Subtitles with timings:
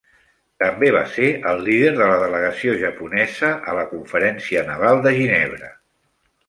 [0.61, 5.75] També va ser el líder de la delegació japonesa a la Conferència Naval de Ginebra.